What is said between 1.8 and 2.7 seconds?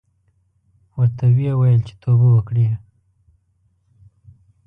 چې توبه وکړې.